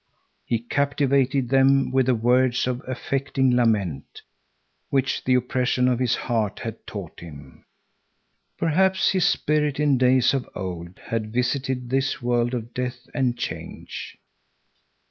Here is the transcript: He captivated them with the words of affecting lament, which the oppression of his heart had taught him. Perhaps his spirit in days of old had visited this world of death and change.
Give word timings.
He 0.47 0.57
captivated 0.57 1.49
them 1.49 1.91
with 1.91 2.07
the 2.07 2.15
words 2.15 2.65
of 2.65 2.81
affecting 2.87 3.55
lament, 3.55 4.23
which 4.89 5.23
the 5.23 5.35
oppression 5.35 5.87
of 5.87 5.99
his 5.99 6.15
heart 6.15 6.61
had 6.61 6.87
taught 6.87 7.19
him. 7.19 7.65
Perhaps 8.57 9.11
his 9.11 9.27
spirit 9.27 9.79
in 9.79 9.99
days 9.99 10.33
of 10.33 10.49
old 10.55 10.97
had 10.97 11.31
visited 11.31 11.91
this 11.91 12.19
world 12.19 12.55
of 12.55 12.73
death 12.73 13.05
and 13.13 13.37
change. 13.37 14.17